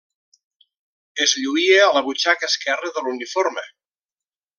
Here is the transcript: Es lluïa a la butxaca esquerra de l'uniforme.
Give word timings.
Es 1.25 1.35
lluïa 1.43 1.83
a 1.83 1.91
la 1.97 2.03
butxaca 2.07 2.49
esquerra 2.53 2.91
de 2.97 3.05
l'uniforme. 3.09 3.67